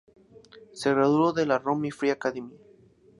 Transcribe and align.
Se 0.73 0.89
graduó 0.95 1.31
de 1.31 1.45
la 1.45 1.59
"Rome 1.59 1.91
Free 1.91 2.09
Academy". 2.09 2.57